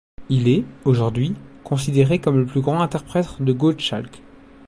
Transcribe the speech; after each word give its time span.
Il 0.29 0.47
est, 0.47 0.63
aujourd'hui, 0.83 1.35
considéré 1.63 2.17
comme 2.17 2.39
le 2.39 2.47
plus 2.47 2.61
grand 2.61 2.81
interprète 2.81 3.39
de 3.39 3.53
Gottschalk. 3.53 4.23